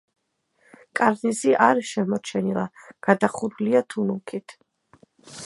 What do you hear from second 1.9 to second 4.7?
შემორჩენილა, გადახურულია თუნუქით.